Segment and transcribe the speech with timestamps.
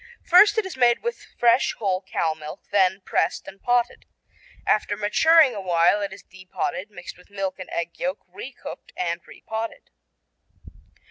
[0.23, 4.07] First it is made with fresh whole cow milk, then pressed and potted.
[4.65, 8.51] After maturing a while it is de potted, mixed with milk and egg yolk, re
[8.51, 9.91] cooked and re potted.